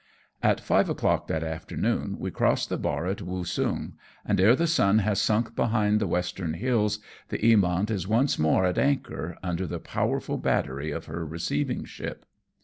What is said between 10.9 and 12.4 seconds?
our receiving ship.